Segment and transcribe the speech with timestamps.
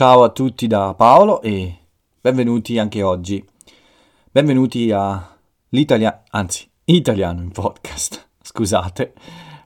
[0.00, 1.76] Ciao a tutti da Paolo e
[2.22, 3.46] benvenuti anche oggi.
[4.30, 5.36] Benvenuti a
[5.68, 8.30] l'Italia, anzi, Italiano in podcast.
[8.40, 9.12] Scusate,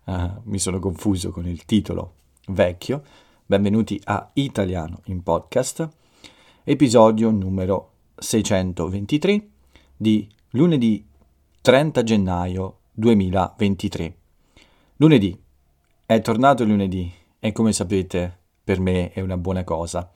[0.06, 2.14] uh, mi sono confuso con il titolo
[2.48, 3.04] vecchio.
[3.46, 5.88] Benvenuti a Italiano in podcast,
[6.64, 9.48] episodio numero 623
[9.96, 11.06] di lunedì
[11.60, 14.16] 30 gennaio 2023.
[14.96, 15.40] Lunedì,
[16.04, 20.10] è tornato lunedì e come sapete per me è una buona cosa.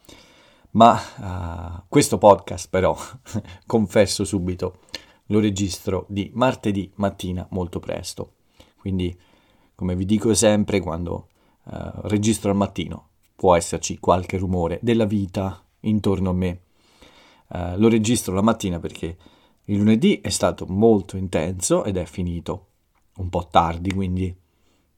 [0.71, 2.97] Ma uh, questo podcast però,
[3.67, 4.81] confesso subito,
[5.27, 8.33] lo registro di martedì mattina molto presto.
[8.79, 9.17] Quindi,
[9.75, 11.29] come vi dico sempre, quando
[11.65, 16.61] uh, registro al mattino può esserci qualche rumore della vita intorno a me.
[17.49, 19.17] Uh, lo registro la mattina perché
[19.65, 22.67] il lunedì è stato molto intenso ed è finito
[23.17, 24.35] un po' tardi, quindi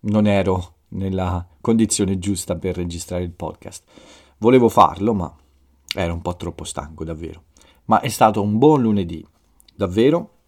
[0.00, 3.84] non ero nella condizione giusta per registrare il podcast.
[4.38, 5.34] Volevo farlo, ma
[5.94, 7.44] ero un po' troppo stanco, davvero.
[7.86, 9.24] Ma è stato un buon lunedì,
[9.74, 10.38] davvero.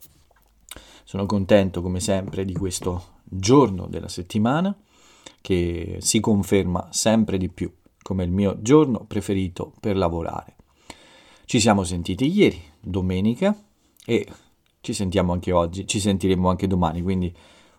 [1.04, 4.74] Sono contento, come sempre, di questo giorno della settimana
[5.40, 10.56] che si conferma sempre di più come il mio giorno preferito per lavorare.
[11.44, 13.56] Ci siamo sentiti ieri, domenica,
[14.04, 14.28] e
[14.80, 17.34] ci sentiamo anche oggi, ci sentiremo anche domani, quindi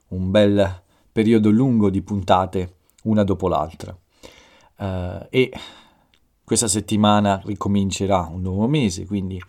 [0.10, 0.83] un bel
[1.14, 3.98] periodo lungo di puntate una dopo l'altra.
[4.76, 5.52] Uh, e
[6.44, 9.42] questa settimana ricomincerà un nuovo mese, quindi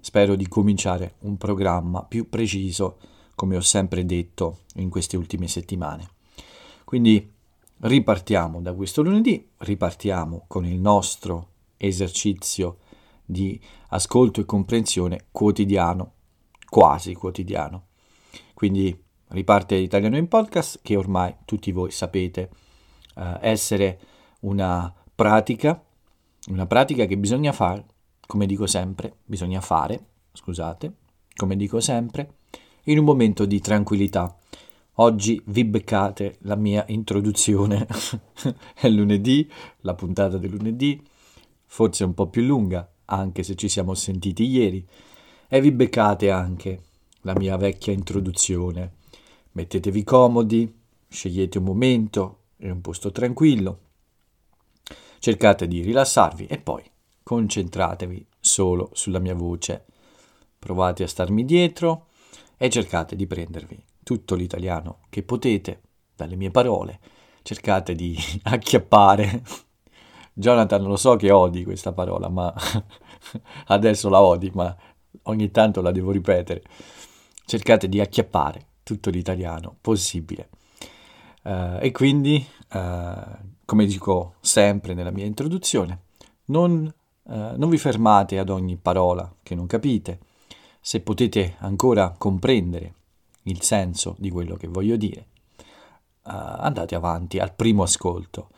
[0.00, 2.98] spero di cominciare un programma più preciso,
[3.34, 6.08] come ho sempre detto in queste ultime settimane.
[6.84, 7.32] Quindi
[7.78, 12.78] ripartiamo da questo lunedì, ripartiamo con il nostro esercizio
[13.24, 16.12] di ascolto e comprensione quotidiano,
[16.68, 17.88] quasi quotidiano.
[18.54, 22.50] Quindi riparte l'italiano in podcast che ormai tutti voi sapete
[23.16, 23.98] uh, essere
[24.40, 25.82] una pratica,
[26.48, 27.84] una pratica che bisogna fare,
[28.26, 30.92] come dico sempre, bisogna fare, scusate,
[31.34, 32.34] come dico sempre,
[32.84, 34.36] in un momento di tranquillità.
[34.98, 37.86] Oggi vi beccate la mia introduzione,
[38.74, 39.50] è lunedì,
[39.80, 41.02] la puntata del lunedì,
[41.66, 44.86] forse un po' più lunga, anche se ci siamo sentiti ieri,
[45.48, 46.82] e vi beccate anche
[47.22, 49.04] la mia vecchia introduzione
[49.56, 50.70] Mettetevi comodi,
[51.08, 53.78] scegliete un momento e un posto tranquillo,
[55.18, 56.82] cercate di rilassarvi e poi
[57.22, 59.86] concentratevi solo sulla mia voce.
[60.58, 62.08] Provate a starmi dietro
[62.58, 65.80] e cercate di prendervi tutto l'italiano che potete
[66.14, 67.00] dalle mie parole.
[67.40, 69.42] Cercate di acchiappare.
[70.34, 72.52] Jonathan, lo so che odi questa parola, ma
[73.68, 74.76] adesso la odi, ma
[75.22, 76.62] ogni tanto la devo ripetere.
[77.46, 80.48] Cercate di acchiappare tutto l'italiano possibile.
[81.42, 86.02] Uh, e quindi, uh, come dico sempre nella mia introduzione,
[86.46, 90.20] non, uh, non vi fermate ad ogni parola che non capite.
[90.80, 92.94] Se potete ancora comprendere
[93.42, 95.26] il senso di quello che voglio dire,
[96.22, 98.50] andate avanti al primo ascolto.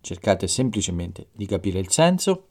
[0.00, 2.48] Cercate semplicemente di capire il senso.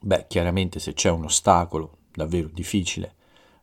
[0.00, 3.14] Beh, chiaramente se c'è un ostacolo davvero difficile,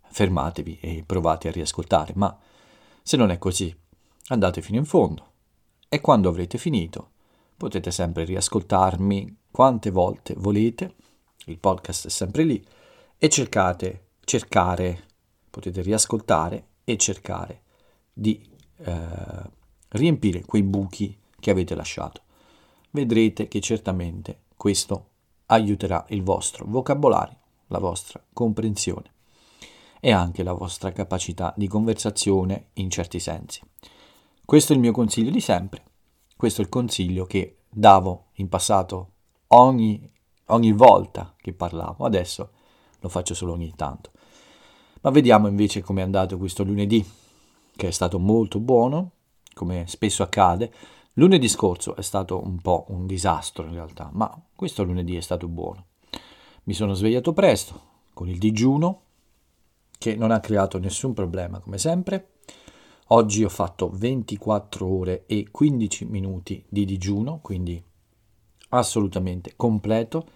[0.10, 2.36] fermatevi e provate a riascoltare, ma
[3.04, 3.76] se non è così,
[4.28, 5.32] andate fino in fondo.
[5.90, 7.10] E quando avrete finito
[7.58, 10.96] potete sempre riascoltarmi quante volte volete,
[11.46, 12.66] il podcast è sempre lì.
[13.18, 15.04] E cercate, cercare,
[15.50, 17.62] potete riascoltare e cercare
[18.12, 18.42] di
[18.78, 18.96] eh,
[19.90, 22.22] riempire quei buchi che avete lasciato.
[22.90, 25.10] Vedrete che certamente questo
[25.48, 27.38] aiuterà il vostro vocabolario,
[27.68, 29.12] la vostra comprensione
[30.06, 33.62] e anche la vostra capacità di conversazione in certi sensi.
[34.44, 35.82] Questo è il mio consiglio di sempre,
[36.36, 39.12] questo è il consiglio che davo in passato
[39.48, 40.12] ogni,
[40.48, 42.50] ogni volta che parlavo, adesso
[43.00, 44.12] lo faccio solo ogni tanto.
[45.04, 47.10] Ma vediamo invece com'è andato questo lunedì,
[47.74, 49.12] che è stato molto buono,
[49.54, 50.74] come spesso accade.
[51.14, 55.48] Lunedì scorso è stato un po' un disastro in realtà, ma questo lunedì è stato
[55.48, 55.86] buono.
[56.64, 57.80] Mi sono svegliato presto,
[58.14, 59.03] con il digiuno,
[60.04, 62.32] che non ha creato nessun problema come sempre.
[63.08, 67.82] Oggi ho fatto 24 ore e 15 minuti di digiuno, quindi
[68.70, 70.28] assolutamente completo,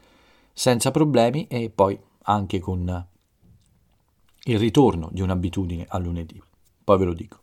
[0.53, 3.07] senza problemi e poi anche con
[4.45, 6.41] il ritorno di un'abitudine a lunedì.
[6.81, 7.39] Poi ve lo dico.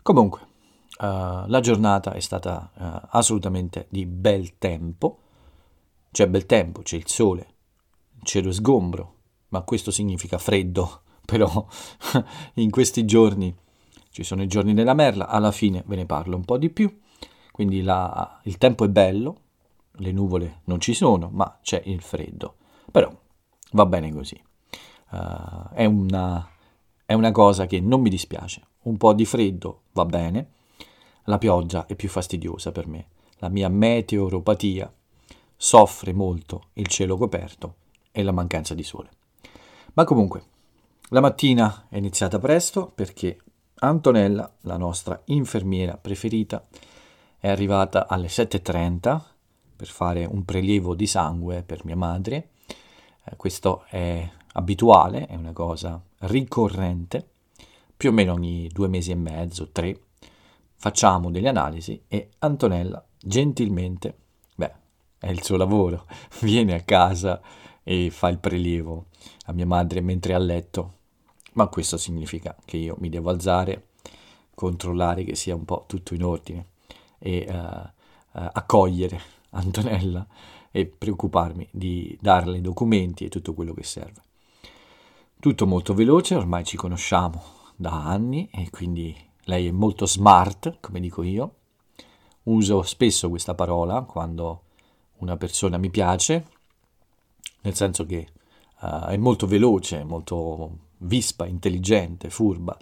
[0.00, 5.18] Comunque, uh, la giornata è stata uh, assolutamente di bel tempo.
[6.10, 7.54] C'è bel tempo, c'è il sole,
[8.16, 9.16] il cielo sgombro,
[9.48, 11.66] ma questo significa freddo però
[12.54, 13.54] in questi giorni
[14.10, 17.00] ci sono i giorni della merla, alla fine ve ne parlo un po' di più,
[17.50, 19.36] quindi la, il tempo è bello,
[19.96, 22.56] le nuvole non ci sono, ma c'è il freddo.
[22.90, 23.10] Però
[23.72, 24.40] va bene così.
[25.10, 26.48] Uh, è, una,
[27.04, 28.62] è una cosa che non mi dispiace.
[28.82, 30.50] Un po' di freddo va bene,
[31.24, 33.06] la pioggia è più fastidiosa per me.
[33.38, 34.92] La mia meteoropatia
[35.56, 37.74] soffre molto il cielo coperto
[38.10, 39.10] e la mancanza di sole.
[39.94, 40.42] Ma comunque,
[41.12, 43.38] la mattina è iniziata presto perché
[43.80, 46.66] Antonella, la nostra infermiera preferita,
[47.36, 49.20] è arrivata alle 7.30
[49.76, 52.52] per fare un prelievo di sangue per mia madre.
[53.24, 57.28] Eh, questo è abituale, è una cosa ricorrente,
[57.94, 60.04] più o meno ogni due mesi e mezzo, tre,
[60.76, 64.16] facciamo delle analisi e Antonella gentilmente,
[64.54, 64.72] beh,
[65.18, 66.06] è il suo lavoro,
[66.40, 67.38] viene a casa
[67.82, 69.08] e fa il prelievo
[69.46, 71.00] a mia madre mentre è a letto,
[71.52, 73.88] ma questo significa che io mi devo alzare,
[74.54, 76.66] controllare che sia un po' tutto in ordine
[77.18, 79.20] e uh, uh, accogliere
[79.54, 80.26] Antonella
[80.70, 84.22] e preoccuparmi di darle i documenti e tutto quello che serve.
[85.38, 87.42] Tutto molto veloce, ormai ci conosciamo
[87.76, 89.14] da anni e quindi
[89.44, 91.54] lei è molto smart, come dico io.
[92.44, 94.62] Uso spesso questa parola quando
[95.18, 96.46] una persona mi piace,
[97.62, 98.28] nel senso che
[98.80, 102.76] uh, è molto veloce, molto vispa, intelligente, furba.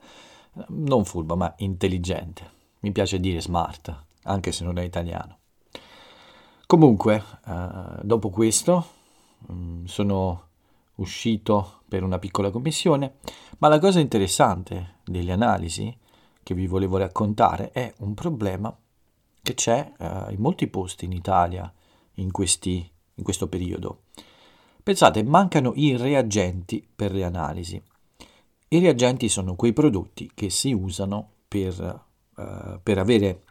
[0.68, 2.58] Non furba, ma intelligente.
[2.80, 5.38] Mi piace dire smart, anche se non è italiano.
[6.66, 8.86] Comunque, uh, dopo questo,
[9.48, 10.48] um, sono
[10.96, 13.14] uscito per una piccola commissione,
[13.58, 15.96] ma la cosa interessante delle analisi
[16.42, 18.74] che vi volevo raccontare è un problema
[19.42, 21.72] che c'è uh, in molti posti in Italia
[22.14, 24.02] in, questi, in questo periodo.
[24.82, 27.82] Pensate, mancano i reagenti per le analisi.
[28.72, 32.04] I reagenti sono quei prodotti che si usano per,
[32.36, 33.42] uh, per avere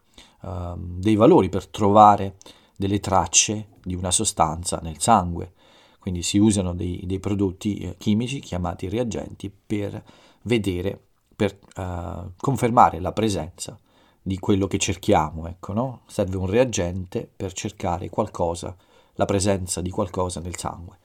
[0.43, 2.37] uh, dei valori, per trovare
[2.77, 5.51] delle tracce di una sostanza nel sangue.
[5.99, 10.01] Quindi si usano dei, dei prodotti eh, chimici chiamati reagenti per
[10.43, 10.97] vedere,
[11.35, 13.77] per uh, confermare la presenza
[14.21, 15.47] di quello che cerchiamo.
[15.47, 16.01] Ecco, no?
[16.05, 18.73] Serve un reagente per cercare qualcosa,
[19.15, 20.97] la presenza di qualcosa nel sangue.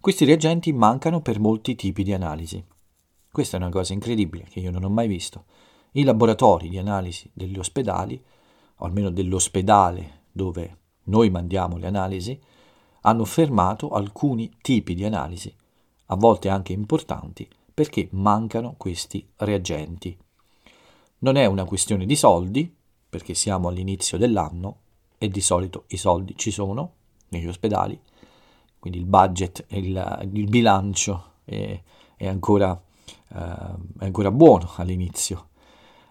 [0.00, 2.64] Questi reagenti mancano per molti tipi di analisi.
[3.32, 5.46] Questa è una cosa incredibile che io non ho mai visto.
[5.92, 8.22] I laboratori di analisi degli ospedali,
[8.76, 12.38] o almeno dell'ospedale dove noi mandiamo le analisi,
[13.00, 15.50] hanno fermato alcuni tipi di analisi,
[16.06, 20.14] a volte anche importanti, perché mancano questi reagenti.
[21.20, 22.70] Non è una questione di soldi,
[23.08, 24.76] perché siamo all'inizio dell'anno
[25.16, 26.92] e di solito i soldi ci sono
[27.28, 27.98] negli ospedali,
[28.78, 31.80] quindi il budget, il, il bilancio è,
[32.14, 32.78] è, ancora,
[33.28, 35.48] è, ancora, buono all'inizio.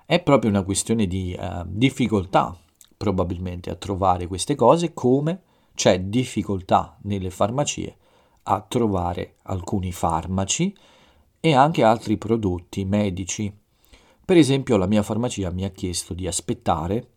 [0.05, 2.55] È proprio una questione di uh, difficoltà
[2.97, 5.41] probabilmente a trovare queste cose come
[5.73, 7.95] c'è difficoltà nelle farmacie
[8.43, 10.75] a trovare alcuni farmaci
[11.39, 13.51] e anche altri prodotti medici.
[14.23, 17.07] Per esempio la mia farmacia mi ha chiesto di aspettare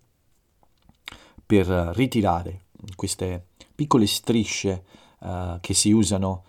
[1.45, 2.63] per ritirare
[2.97, 4.85] queste piccole strisce
[5.21, 6.45] uh, che si usano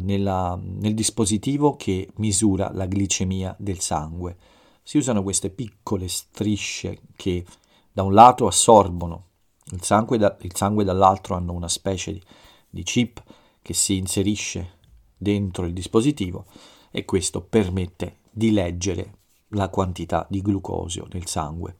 [0.00, 4.36] nella, nel dispositivo che misura la glicemia del sangue.
[4.82, 7.44] Si usano queste piccole strisce che
[7.92, 9.24] da un lato assorbono
[9.72, 12.22] il sangue, da, il sangue dall'altro hanno una specie di,
[12.68, 13.22] di chip
[13.62, 14.78] che si inserisce
[15.16, 16.44] dentro il dispositivo
[16.90, 19.14] e questo permette di leggere
[19.48, 21.78] la quantità di glucosio nel sangue.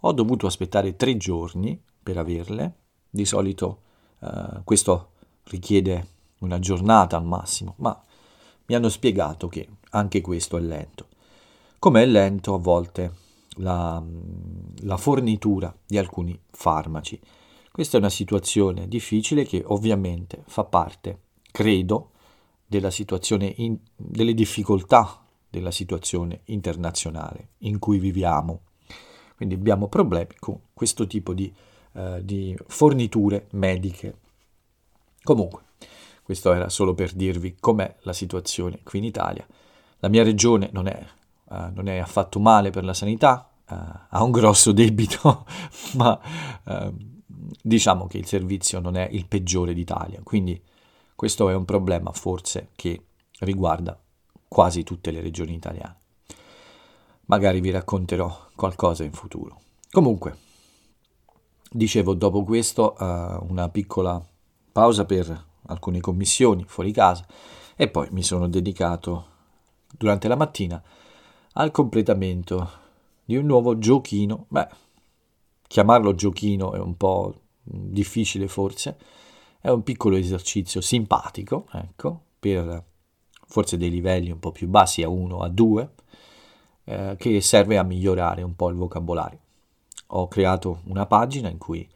[0.00, 2.74] Ho dovuto aspettare tre giorni per averle,
[3.08, 3.82] di solito
[4.20, 5.10] eh, questo
[5.44, 6.13] richiede
[6.44, 8.00] una giornata al massimo, ma
[8.66, 11.08] mi hanno spiegato che anche questo è lento.
[11.78, 13.12] Come è lento a volte
[13.56, 14.02] la,
[14.82, 17.20] la fornitura di alcuni farmaci.
[17.70, 21.18] Questa è una situazione difficile che ovviamente fa parte,
[21.50, 22.10] credo,
[22.66, 28.62] della situazione in, delle difficoltà della situazione internazionale in cui viviamo.
[29.36, 31.52] Quindi abbiamo problemi con questo tipo di,
[31.92, 34.18] uh, di forniture mediche.
[35.22, 35.62] Comunque,
[36.24, 39.46] questo era solo per dirvi com'è la situazione qui in Italia.
[39.98, 41.06] La mia regione non è
[41.48, 43.74] uh, non è affatto male per la sanità, uh,
[44.08, 45.46] ha un grosso debito,
[45.94, 46.18] ma
[46.64, 46.94] uh,
[47.62, 50.60] diciamo che il servizio non è il peggiore d'Italia, quindi
[51.14, 53.06] questo è un problema forse che
[53.40, 53.98] riguarda
[54.48, 55.96] quasi tutte le regioni italiane.
[57.26, 59.60] Magari vi racconterò qualcosa in futuro.
[59.90, 60.36] Comunque,
[61.70, 64.22] dicevo dopo questo uh, una piccola
[64.72, 67.26] pausa per alcune commissioni fuori casa
[67.76, 69.26] e poi mi sono dedicato
[69.96, 70.82] durante la mattina
[71.54, 72.82] al completamento
[73.24, 74.46] di un nuovo giochino.
[74.48, 74.68] Beh,
[75.66, 78.96] chiamarlo giochino è un po' difficile forse,
[79.60, 82.84] è un piccolo esercizio simpatico, ecco, per
[83.46, 85.90] forse dei livelli un po' più bassi, a 1, a 2,
[86.84, 89.38] eh, che serve a migliorare un po' il vocabolario.
[90.08, 91.88] Ho creato una pagina in cui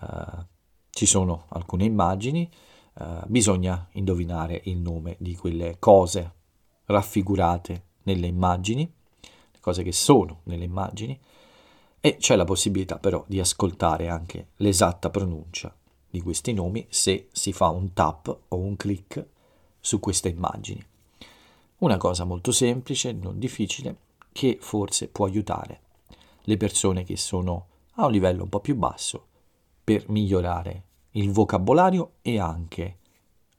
[0.00, 0.46] eh,
[0.90, 2.48] ci sono alcune immagini,
[2.98, 6.32] eh, bisogna indovinare il nome di quelle cose
[6.86, 11.18] raffigurate nelle immagini, le cose che sono nelle immagini,
[12.00, 15.74] e c'è la possibilità però di ascoltare anche l'esatta pronuncia
[16.08, 19.26] di questi nomi se si fa un tap o un clic
[19.80, 20.84] su queste immagini.
[21.78, 23.96] Una cosa molto semplice, non difficile,
[24.32, 25.80] che forse può aiutare
[26.42, 29.26] le persone che sono a un livello un po' più basso
[29.82, 30.84] per migliorare
[31.16, 32.98] il vocabolario e anche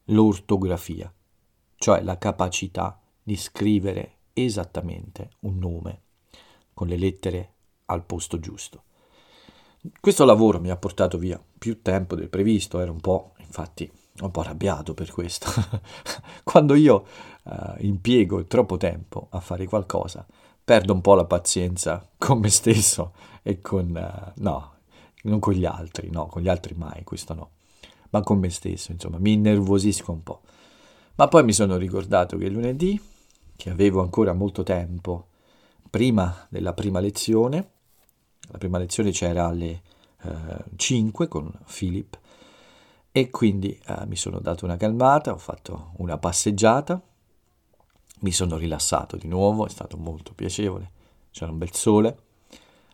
[0.06, 1.12] l'ortografia,
[1.76, 6.02] cioè la capacità di scrivere esattamente un nome
[6.74, 7.54] con le lettere
[7.86, 8.84] al posto giusto.
[10.00, 14.32] Questo lavoro mi ha portato via più tempo del previsto, ero un po', infatti, un
[14.32, 15.50] po' arrabbiato per questo.
[16.44, 17.06] Quando io
[17.44, 20.26] uh, impiego troppo tempo a fare qualcosa,
[20.64, 23.90] perdo un po' la pazienza con me stesso e con...
[23.96, 24.77] Uh, no,
[25.24, 27.50] non con gli altri, no, con gli altri mai, questo no,
[28.10, 30.42] ma con me stesso, insomma, mi innervosisco un po'.
[31.16, 33.02] Ma poi mi sono ricordato che lunedì,
[33.56, 35.28] che avevo ancora molto tempo,
[35.90, 37.72] prima della prima lezione,
[38.50, 39.82] la prima lezione c'era alle
[40.22, 42.20] eh, 5 con Philip
[43.12, 47.02] e quindi eh, mi sono dato una calmata, ho fatto una passeggiata,
[48.20, 50.92] mi sono rilassato di nuovo, è stato molto piacevole,
[51.32, 52.18] c'era un bel sole,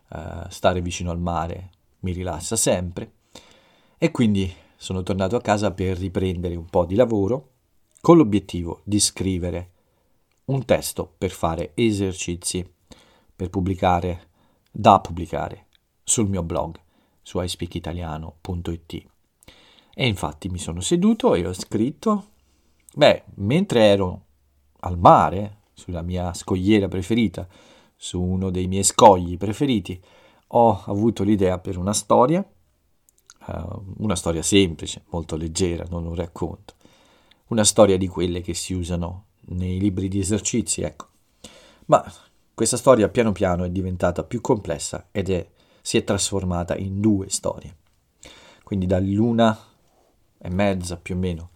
[0.08, 1.70] eh, stare vicino al mare
[2.04, 3.12] mi rilassa sempre
[3.98, 7.48] e quindi sono tornato a casa per riprendere un po' di lavoro
[8.00, 9.70] con l'obiettivo di scrivere
[10.46, 12.70] un testo per fare esercizi,
[13.34, 14.28] per pubblicare
[14.70, 15.66] da pubblicare
[16.02, 16.78] sul mio blog
[17.22, 19.06] su iSpeakitaliano.it.
[19.94, 22.26] E infatti mi sono seduto e ho scritto,
[22.94, 24.24] beh, mentre ero
[24.80, 27.48] al mare, sulla mia scogliera preferita,
[27.96, 29.98] su uno dei miei scogli preferiti,
[30.46, 32.44] ho avuto l'idea per una storia,
[33.46, 36.74] uh, una storia semplice, molto leggera, non un racconto,
[37.48, 41.08] una storia di quelle che si usano nei libri di esercizi, ecco.
[41.86, 42.04] Ma
[42.54, 45.46] questa storia piano piano è diventata più complessa ed è,
[45.82, 47.76] si è trasformata in due storie.
[48.62, 49.58] Quindi dall'una
[50.38, 51.50] e mezza più o meno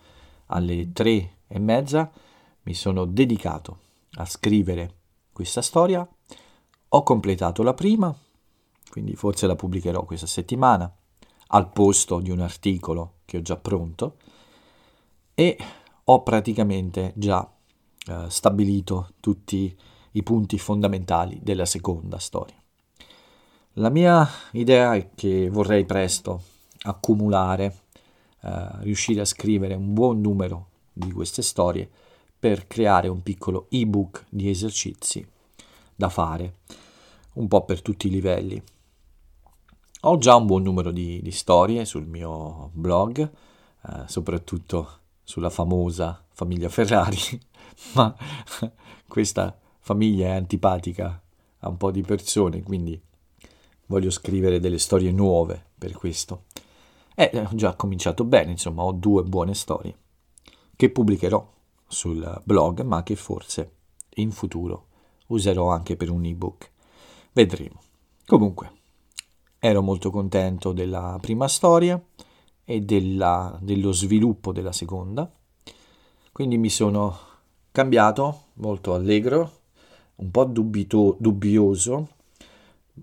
[0.47, 2.11] alle tre e mezza
[2.63, 3.79] mi sono dedicato
[4.15, 4.95] a scrivere
[5.33, 6.07] questa storia.
[6.89, 8.15] Ho completato la prima,
[8.91, 10.93] quindi forse la pubblicherò questa settimana,
[11.49, 14.17] al posto di un articolo che ho già pronto
[15.35, 15.57] e
[16.05, 17.49] ho praticamente già
[18.07, 19.77] eh, stabilito tutti
[20.13, 22.57] i punti fondamentali della seconda storia.
[23.75, 26.43] La mia idea è che vorrei presto
[26.83, 27.83] accumulare,
[28.41, 31.89] eh, riuscire a scrivere un buon numero di queste storie
[32.39, 35.27] per creare un piccolo ebook di esercizi
[35.95, 36.55] da fare,
[37.35, 38.63] un po' per tutti i livelli.
[40.03, 46.25] Ho già un buon numero di, di storie sul mio blog, eh, soprattutto sulla famosa
[46.31, 47.19] famiglia Ferrari,
[47.95, 48.15] ma
[49.09, 51.21] questa famiglia è antipatica
[51.59, 53.01] a un po' di persone, quindi
[53.87, 56.45] voglio scrivere delle storie nuove per questo.
[57.17, 59.97] E ho già cominciato bene, insomma, ho due buone storie
[60.77, 61.55] che pubblicherò
[61.89, 63.73] sul blog, ma che forse
[64.15, 64.87] in futuro
[65.27, 66.71] userò anche per un ebook.
[67.33, 67.81] Vedremo.
[68.25, 68.78] Comunque,
[69.59, 72.01] ero molto contento della prima storia
[72.65, 75.31] e della, dello sviluppo della seconda,
[76.33, 77.19] quindi mi sono
[77.73, 79.61] cambiato, molto allegro,
[80.17, 82.09] un po' dubito, dubbioso,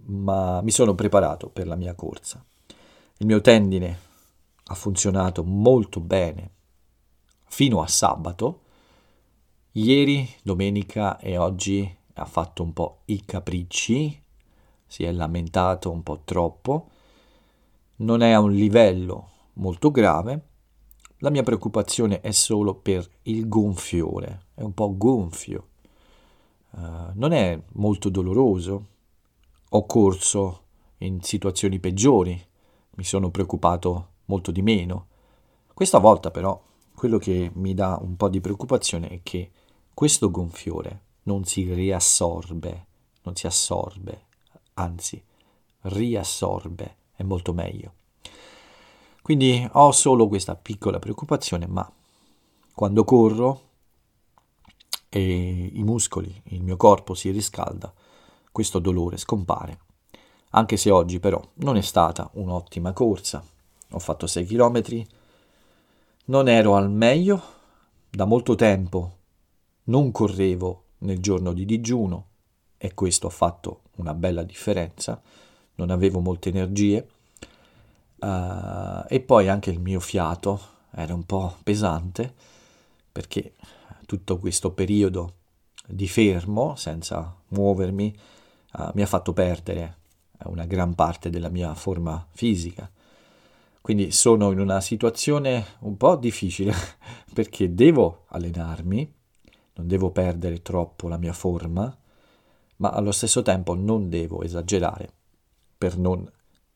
[0.08, 2.44] ma mi sono preparato per la mia corsa.
[3.18, 4.00] Il mio tendine
[4.66, 6.52] ha funzionato molto bene
[7.48, 8.62] fino a sabato.
[9.72, 14.24] Ieri, domenica e oggi ha fatto un po' i capricci,
[14.96, 16.90] si è lamentato un po' troppo,
[17.98, 20.48] non è a un livello molto grave.
[21.18, 25.68] La mia preoccupazione è solo per il gonfiore, è un po' gonfio
[26.76, 28.88] uh, non è molto doloroso.
[29.70, 30.64] Ho corso
[31.00, 32.42] in situazioni peggiori,
[32.92, 35.08] mi sono preoccupato molto di meno.
[35.74, 36.62] Questa volta però
[36.94, 39.52] quello che mi dà un po' di preoccupazione è che
[39.94, 42.86] questo gonfiore non si riassorbe,
[43.24, 44.25] non si assorbe,
[44.76, 45.22] anzi
[45.82, 47.94] riassorbe, è molto meglio.
[49.22, 51.90] Quindi ho solo questa piccola preoccupazione, ma
[52.74, 53.62] quando corro
[55.10, 57.94] e i muscoli, il mio corpo si riscalda,
[58.52, 59.80] questo dolore scompare.
[60.52, 63.44] Anche se oggi però non è stata un'ottima corsa,
[63.92, 65.04] ho fatto 6 km,
[66.26, 67.42] non ero al meglio,
[68.10, 69.18] da molto tempo
[69.86, 72.28] non correvo nel giorno di digiuno
[72.78, 75.22] e questo ha fatto una bella differenza,
[75.76, 77.08] non avevo molte energie
[78.20, 82.34] uh, e poi anche il mio fiato era un po' pesante
[83.12, 83.54] perché
[84.06, 85.34] tutto questo periodo
[85.88, 88.18] di fermo senza muovermi
[88.74, 89.98] uh, mi ha fatto perdere
[90.46, 92.90] una gran parte della mia forma fisica.
[93.82, 96.74] Quindi sono in una situazione un po' difficile
[97.34, 99.14] perché devo allenarmi,
[99.76, 101.96] non devo perdere troppo la mia forma,
[102.78, 105.12] ma allo stesso tempo non devo esagerare
[105.78, 106.30] per non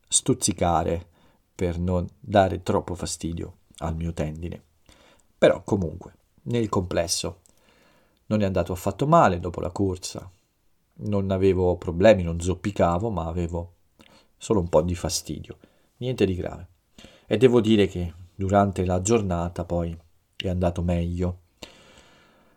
[0.07, 1.07] stuzzicare,
[1.53, 4.61] per non dare troppo fastidio al mio tendine.
[5.37, 6.13] Però comunque,
[6.43, 7.41] nel complesso,
[8.27, 10.29] non è andato affatto male dopo la corsa,
[11.01, 13.73] non avevo problemi, non zoppicavo, ma avevo
[14.37, 15.57] solo un po' di fastidio,
[15.97, 16.67] niente di grave.
[17.25, 19.97] E devo dire che durante la giornata poi
[20.35, 21.39] è andato meglio.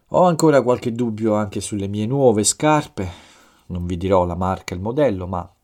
[0.09, 3.31] Ho ancora qualche dubbio anche sulle mie nuove scarpe,
[3.73, 5.55] non vi dirò la marca e il modello, ma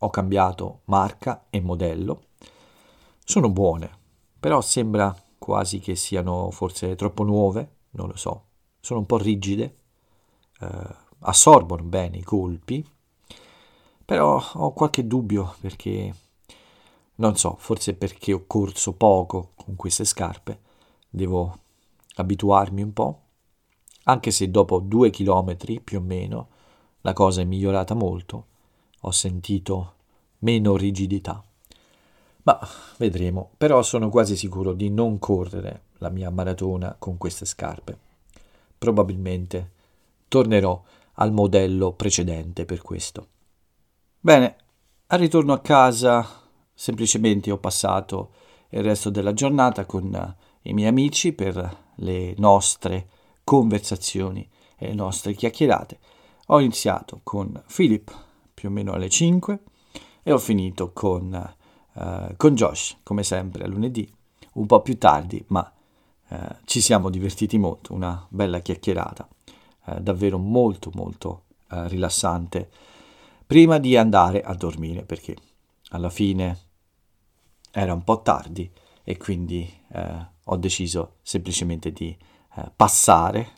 [0.00, 2.26] ho cambiato marca e modello.
[3.24, 3.90] Sono buone,
[4.38, 8.44] però sembra quasi che siano forse troppo nuove, non lo so.
[8.80, 9.76] Sono un po' rigide,
[10.60, 12.86] eh, assorbono bene i colpi,
[14.04, 16.14] però ho qualche dubbio perché,
[17.16, 20.60] non so, forse perché ho corso poco con queste scarpe,
[21.08, 21.58] devo
[22.16, 23.22] abituarmi un po',
[24.04, 26.48] anche se dopo due chilometri più o meno
[27.02, 28.46] la cosa è migliorata molto,
[29.00, 29.94] ho sentito
[30.38, 31.42] meno rigidità.
[32.42, 32.58] Ma
[32.96, 37.98] vedremo, però sono quasi sicuro di non correre la mia maratona con queste scarpe.
[38.78, 39.72] Probabilmente
[40.28, 40.82] tornerò
[41.14, 43.26] al modello precedente per questo.
[44.20, 44.56] Bene,
[45.08, 46.26] al ritorno a casa
[46.72, 48.30] semplicemente ho passato
[48.70, 53.08] il resto della giornata con i miei amici per le nostre
[53.42, 55.98] conversazioni e le nostre chiacchierate.
[56.50, 58.14] Ho iniziato con Philip
[58.54, 59.58] più o meno alle 5
[60.22, 61.54] e ho finito con,
[61.92, 64.10] uh, con Josh, come sempre, a lunedì,
[64.54, 65.72] un po' più tardi, ma
[66.28, 69.28] uh, ci siamo divertiti molto, una bella chiacchierata
[69.88, 72.70] eh, davvero molto molto eh, rilassante
[73.46, 75.36] prima di andare a dormire perché
[75.90, 76.58] alla fine
[77.70, 78.70] era un po' tardi
[79.02, 82.14] e quindi eh, ho deciso semplicemente di
[82.56, 83.48] eh, passare,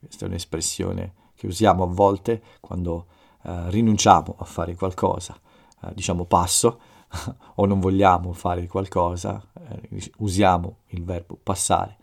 [0.00, 3.06] questa è un'espressione che usiamo a volte quando
[3.42, 5.38] eh, rinunciamo a fare qualcosa,
[5.82, 6.80] eh, diciamo passo
[7.54, 9.40] o non vogliamo fare qualcosa,
[10.18, 11.98] usiamo il verbo passare.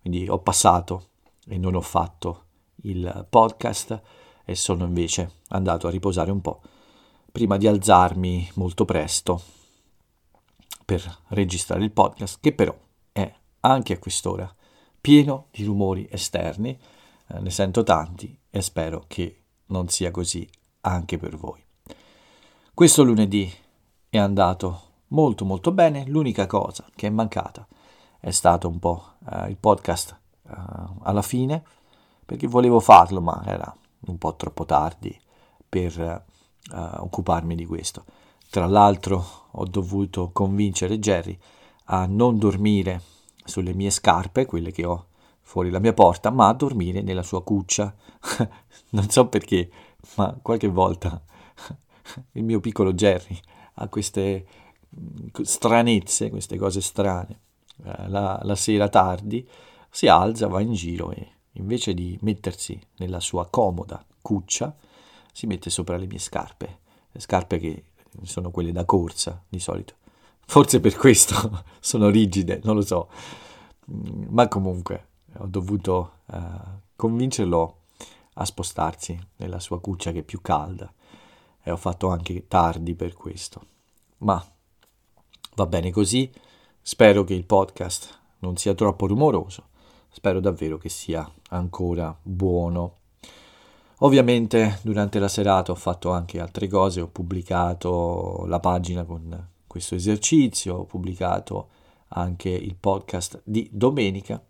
[0.00, 1.08] Quindi ho passato
[1.46, 2.44] e non ho fatto
[2.82, 4.00] il podcast
[4.44, 6.60] e sono invece andato a riposare un po'
[7.30, 9.40] prima di alzarmi molto presto
[10.84, 12.76] per registrare il podcast che però
[13.12, 14.52] è anche a quest'ora
[15.00, 16.78] pieno di rumori esterni,
[17.28, 20.48] eh, ne sento tanti e spero che non sia così
[20.82, 21.62] anche per voi.
[22.74, 23.52] Questo lunedì
[24.08, 27.66] è andato molto molto bene, l'unica cosa che è mancata
[28.18, 30.16] è stato un po' eh, il podcast
[30.48, 30.52] eh,
[31.02, 31.62] alla fine
[32.30, 33.74] perché volevo farlo, ma era
[34.06, 35.18] un po' troppo tardi
[35.68, 36.24] per
[36.70, 38.04] uh, occuparmi di questo.
[38.48, 41.36] Tra l'altro ho dovuto convincere Jerry
[41.86, 43.02] a non dormire
[43.44, 45.06] sulle mie scarpe, quelle che ho
[45.50, 47.92] fuori la mia porta, ma a dormire nella sua cuccia.
[48.90, 49.68] non so perché,
[50.14, 51.20] ma qualche volta
[52.32, 53.36] il mio piccolo Jerry
[53.74, 54.46] ha queste
[55.42, 57.40] stranezze, queste cose strane.
[57.84, 59.44] Eh, la, la sera tardi
[59.90, 64.72] si alza, va in giro e invece di mettersi nella sua comoda cuccia,
[65.32, 66.78] si mette sopra le mie scarpe,
[67.10, 67.84] le scarpe che
[68.22, 69.94] sono quelle da corsa di solito.
[70.46, 73.08] Forse per questo sono rigide, non lo so,
[73.90, 76.38] mm, ma comunque ho dovuto uh,
[76.96, 77.76] convincerlo
[78.34, 80.92] a spostarsi nella sua cuccia che è più calda
[81.62, 83.66] e ho fatto anche tardi per questo.
[84.18, 84.42] Ma
[85.54, 86.30] va bene così,
[86.80, 89.68] spero che il podcast non sia troppo rumoroso
[90.12, 92.96] Spero davvero che sia ancora buono.
[93.98, 99.94] Ovviamente durante la serata ho fatto anche altre cose, ho pubblicato la pagina con questo
[99.94, 101.68] esercizio, ho pubblicato
[102.08, 104.42] anche il podcast di domenica.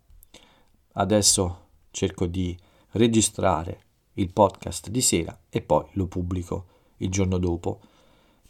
[0.93, 2.57] Adesso cerco di
[2.91, 6.65] registrare il podcast di sera e poi lo pubblico
[6.97, 7.79] il giorno dopo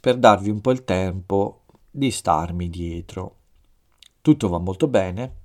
[0.00, 3.36] per darvi un po' il tempo di starmi dietro.
[4.20, 5.36] Tutto va molto bene,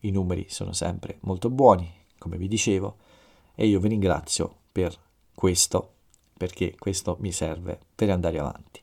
[0.00, 2.96] i numeri sono sempre molto buoni, come vi dicevo,
[3.54, 4.94] e io vi ringrazio per
[5.34, 5.92] questo,
[6.36, 8.82] perché questo mi serve per andare avanti.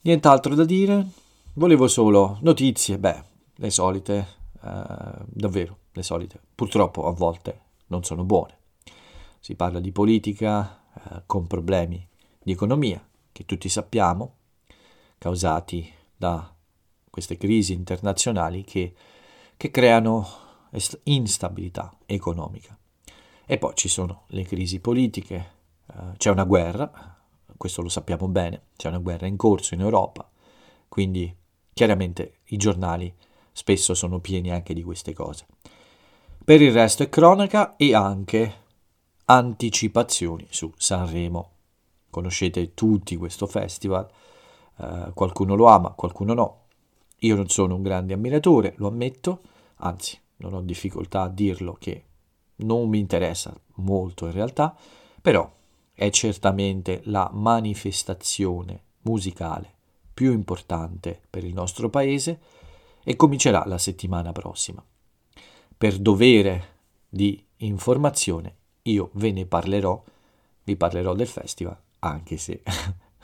[0.00, 1.06] Nient'altro da dire,
[1.54, 3.24] volevo solo notizie, beh,
[3.54, 4.26] le solite,
[4.60, 6.40] eh, davvero, le solite.
[6.54, 8.58] Purtroppo a volte non sono buone.
[9.38, 12.06] Si parla di politica eh, con problemi
[12.42, 14.36] di economia, che tutti sappiamo,
[15.18, 16.52] causati da
[17.10, 18.94] queste crisi internazionali che,
[19.56, 20.26] che creano
[21.04, 22.76] instabilità economica.
[23.44, 25.52] E poi ci sono le crisi politiche,
[25.86, 27.18] eh, c'è una guerra,
[27.56, 30.28] questo lo sappiamo bene, c'è una guerra in corso in Europa,
[30.88, 31.34] quindi
[31.72, 33.14] chiaramente i giornali
[33.52, 35.46] spesso sono pieni anche di queste cose.
[36.44, 38.54] Per il resto è cronaca e anche
[39.26, 41.50] anticipazioni su Sanremo.
[42.10, 44.08] Conoscete tutti questo festival,
[44.78, 46.62] eh, qualcuno lo ama, qualcuno no.
[47.18, 49.42] Io non sono un grande ammiratore, lo ammetto,
[49.76, 52.04] anzi non ho difficoltà a dirlo che
[52.56, 54.76] non mi interessa molto in realtà,
[55.22, 55.48] però
[55.94, 59.74] è certamente la manifestazione musicale
[60.12, 62.40] più importante per il nostro paese
[63.04, 64.84] e comincerà la settimana prossima.
[65.82, 66.76] Per dovere
[67.08, 70.00] di informazione io ve ne parlerò,
[70.62, 72.62] vi parlerò del festival, anche se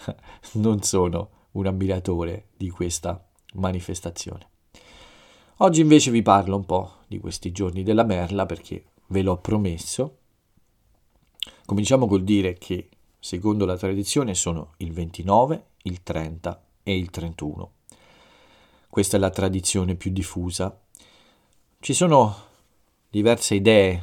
[0.54, 4.48] non sono un ammiratore di questa manifestazione.
[5.58, 10.18] Oggi invece vi parlo un po' di questi giorni della merla perché ve l'ho promesso.
[11.64, 12.88] Cominciamo col dire che,
[13.20, 17.72] secondo la tradizione, sono il 29, il 30 e il 31.
[18.88, 20.76] Questa è la tradizione più diffusa.
[21.78, 22.46] Ci sono
[23.08, 24.02] diverse idee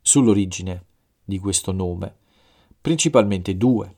[0.00, 0.84] sull'origine
[1.24, 2.16] di questo nome,
[2.80, 3.94] principalmente due.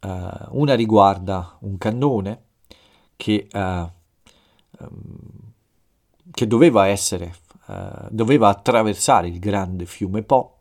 [0.00, 2.44] Uh, una riguarda un cannone
[3.16, 5.52] che, uh, um,
[6.30, 7.34] che doveva essere
[7.68, 10.56] eh, doveva attraversare il grande fiume Po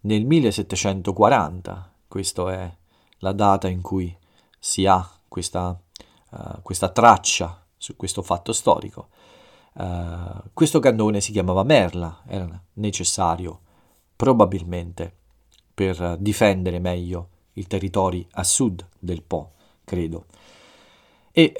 [0.00, 1.92] nel 1740.
[2.08, 2.76] Questa è
[3.18, 4.16] la data in cui
[4.58, 5.80] si ha questa,
[6.30, 9.10] uh, questa traccia su questo fatto storico.
[9.72, 13.60] Uh, questo cannone si chiamava Merla, era necessario
[14.16, 15.14] probabilmente
[15.72, 19.52] per difendere meglio i territori a sud del Po,
[19.84, 20.26] credo.
[21.32, 21.54] E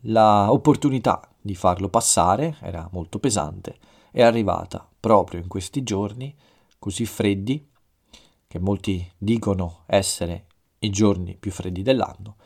[0.00, 3.78] l'opportunità di farlo passare era molto pesante
[4.16, 6.34] è arrivata proprio in questi giorni
[6.78, 7.68] così freddi,
[8.48, 10.46] che molti dicono essere
[10.78, 12.36] i giorni più freddi dell'anno,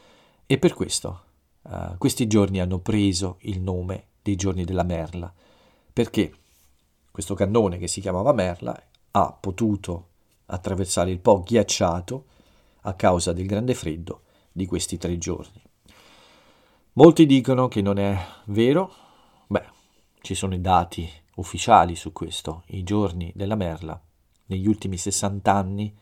[0.47, 1.23] e per questo
[1.63, 5.33] uh, questi giorni hanno preso il nome dei giorni della Merla,
[5.93, 6.35] perché
[7.11, 8.81] questo cannone che si chiamava Merla
[9.13, 10.09] ha potuto
[10.47, 12.25] attraversare il Po ghiacciato
[12.83, 15.63] a causa del grande freddo di questi tre giorni.
[16.95, 18.93] Molti dicono che non è vero,
[19.47, 19.67] beh,
[20.21, 22.65] ci sono i dati ufficiali su questo.
[22.69, 24.01] I giorni della Merla
[24.47, 25.97] negli ultimi 60 anni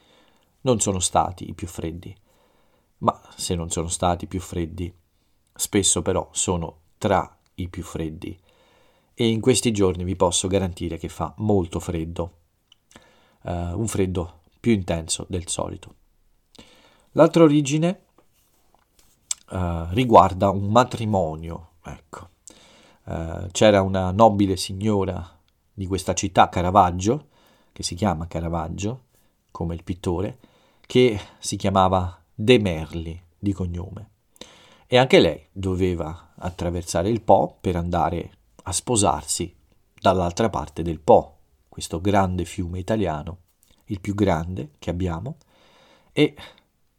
[0.63, 2.15] non sono stati i più freddi,
[2.99, 4.93] ma se non sono stati più freddi,
[5.55, 8.39] spesso però sono tra i più freddi
[9.15, 12.33] e in questi giorni vi posso garantire che fa molto freddo,
[13.43, 15.95] uh, un freddo più intenso del solito.
[17.13, 18.05] L'altra origine
[19.51, 22.29] uh, riguarda un matrimonio, ecco,
[23.09, 25.37] eh, c'era una nobile signora
[25.73, 27.29] di questa città, Caravaggio,
[27.73, 29.05] che si chiama Caravaggio,
[29.51, 30.39] come il pittore,
[30.81, 34.11] che si chiamava De Merli di cognome.
[34.91, 38.31] E anche lei doveva attraversare il Po per andare
[38.63, 39.55] a sposarsi
[39.93, 41.37] dall'altra parte del Po,
[41.69, 43.37] questo grande fiume italiano,
[43.87, 45.37] il più grande che abbiamo,
[46.11, 46.35] e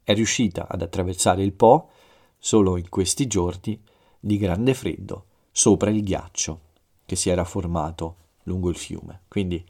[0.03, 1.89] è riuscita ad attraversare il Po
[2.37, 3.81] solo in questi giorni
[4.19, 6.59] di grande freddo sopra il ghiaccio
[7.07, 9.21] che si era formato lungo il fiume.
[9.27, 9.65] Quindi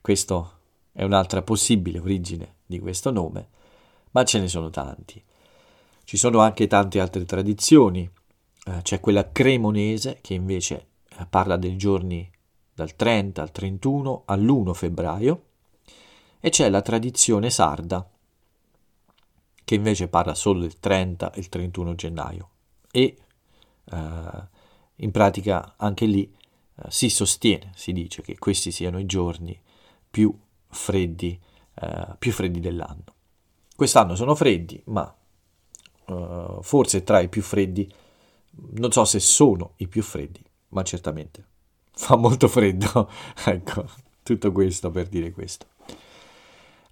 [0.00, 0.58] questa
[0.90, 3.48] è un'altra possibile origine di questo nome,
[4.12, 5.22] ma ce ne sono tanti.
[6.12, 8.06] Ci sono anche tante altre tradizioni,
[8.66, 12.30] eh, c'è quella cremonese che invece eh, parla dei giorni
[12.74, 15.44] dal 30 al 31 all'1 febbraio.
[16.38, 18.06] E c'è la tradizione sarda
[19.64, 22.50] che invece parla solo del 30 e il 31 gennaio.
[22.90, 23.16] E
[23.84, 23.96] eh,
[24.96, 29.58] in pratica anche lì eh, si sostiene, si dice che questi siano i giorni
[30.10, 31.40] più freddi,
[31.72, 33.04] eh, più freddi dell'anno.
[33.74, 35.16] Quest'anno sono freddi, ma
[36.06, 37.90] eh, forse tra i più freddi,
[38.72, 41.44] non so se sono i più freddi, ma certamente
[41.92, 43.08] fa molto freddo.
[43.44, 43.86] ecco,
[44.22, 45.66] tutto questo per dire questo.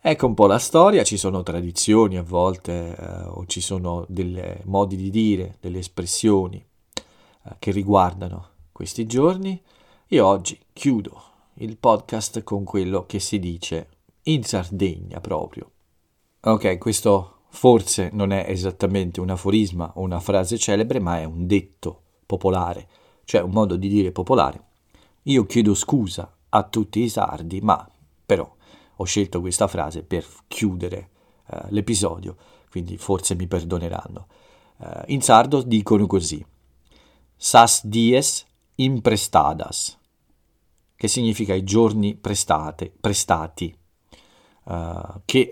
[0.02, 4.58] Ecco un po' la storia, ci sono tradizioni a volte eh, o ci sono dei
[4.64, 9.62] modi di dire, delle espressioni eh, che riguardano questi giorni
[10.08, 11.22] e oggi chiudo
[11.54, 13.88] il podcast con quello che si dice
[14.22, 15.70] in Sardegna proprio.
[16.40, 21.46] Ok, questo forse non è esattamente un aforisma o una frase celebre, ma è un
[21.46, 22.88] detto popolare,
[23.24, 24.64] cioè un modo di dire popolare.
[25.24, 27.88] Io chiedo scusa a tutti i sardi, ma
[28.24, 28.50] però
[28.96, 31.10] ho scelto questa frase per chiudere
[31.46, 32.36] eh, l'episodio,
[32.70, 34.26] quindi forse mi perdoneranno.
[34.78, 36.44] Eh, in sardo dicono così:
[37.36, 39.98] Sas dies imprestadas,
[40.94, 43.76] che significa i giorni prestate, prestati,
[44.66, 45.50] eh, che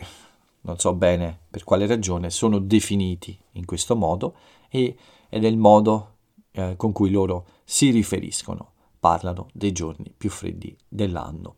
[0.69, 4.37] non so bene per quale ragione sono definiti in questo modo
[4.69, 4.97] e,
[5.31, 6.17] ed è il modo
[6.53, 11.57] eh, con cui loro si riferiscono, parlano dei giorni più freddi dell'anno.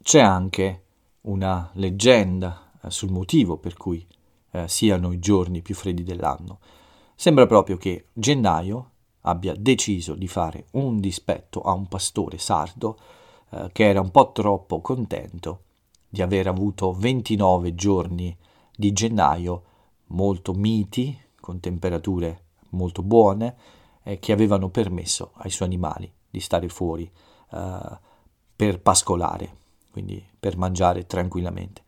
[0.00, 0.84] C'è anche
[1.22, 4.06] una leggenda eh, sul motivo per cui
[4.52, 6.60] eh, siano i giorni più freddi dell'anno.
[7.16, 8.90] Sembra proprio che gennaio
[9.22, 12.98] abbia deciso di fare un dispetto a un pastore sardo
[13.50, 15.62] eh, che era un po' troppo contento
[16.16, 18.34] di aver avuto 29 giorni
[18.74, 19.62] di gennaio
[20.06, 23.54] molto miti, con temperature molto buone,
[24.02, 27.10] eh, che avevano permesso ai suoi animali di stare fuori
[27.52, 27.98] eh,
[28.56, 29.56] per pascolare,
[29.90, 31.82] quindi per mangiare tranquillamente.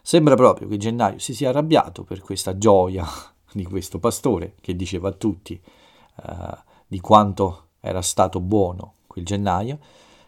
[0.00, 3.06] Sembra proprio che gennaio si sia arrabbiato per questa gioia
[3.52, 9.78] di questo pastore che diceva a tutti eh, di quanto era stato buono quel gennaio,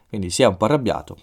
[0.09, 1.16] quindi si è un po' arrabbiato,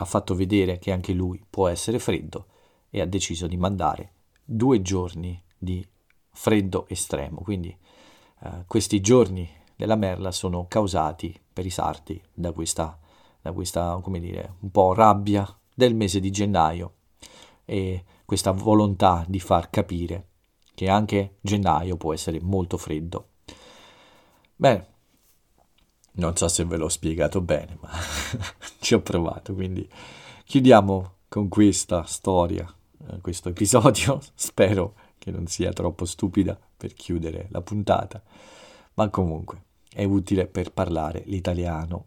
[0.00, 2.46] ha fatto vedere che anche lui può essere freddo
[2.88, 5.86] e ha deciso di mandare due giorni di
[6.32, 7.76] freddo estremo, quindi
[8.42, 12.98] eh, questi giorni della merla sono causati per i sarti da questa,
[13.42, 16.94] da questa, come dire, un po' rabbia del mese di gennaio
[17.66, 20.28] e questa volontà di far capire
[20.74, 23.28] che anche gennaio può essere molto freddo.
[24.56, 24.89] Bene,
[26.12, 27.90] non so se ve l'ho spiegato bene, ma
[28.80, 29.88] ci ho provato, quindi
[30.44, 32.66] chiudiamo con questa storia,
[33.08, 34.20] eh, questo episodio.
[34.34, 38.22] Spero che non sia troppo stupida per chiudere la puntata,
[38.94, 42.06] ma comunque è utile per parlare l'italiano.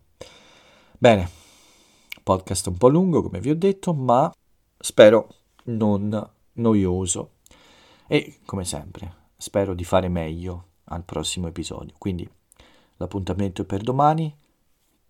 [0.98, 1.30] Bene,
[2.22, 4.34] podcast un po' lungo, come vi ho detto, ma
[4.78, 5.28] spero
[5.66, 7.32] non noioso.
[8.08, 11.94] E come sempre, spero di fare meglio al prossimo episodio.
[11.98, 12.30] Quindi
[13.04, 14.34] l'appuntamento è per domani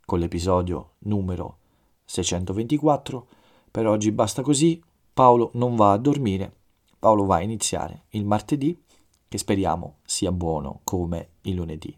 [0.06, 1.58] con l'episodio numero
[2.06, 3.27] 624.
[3.71, 4.82] Per oggi basta così.
[5.13, 6.53] Paolo non va a dormire.
[6.99, 8.82] Paolo va a iniziare il martedì,
[9.27, 11.95] che speriamo sia buono come il lunedì.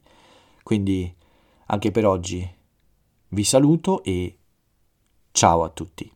[0.63, 1.13] Quindi
[1.67, 2.47] anche per oggi
[3.29, 4.37] vi saluto e
[5.31, 6.14] ciao a tutti.